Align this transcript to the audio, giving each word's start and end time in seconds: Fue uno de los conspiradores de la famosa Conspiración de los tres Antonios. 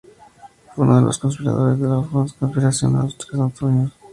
Fue 0.75 0.83
uno 0.83 0.95
de 0.97 1.01
los 1.03 1.19
conspiradores 1.19 1.79
de 1.79 1.87
la 1.87 2.01
famosa 2.01 2.35
Conspiración 2.39 2.93
de 2.95 3.03
los 3.03 3.15
tres 3.19 3.39
Antonios. 3.39 3.91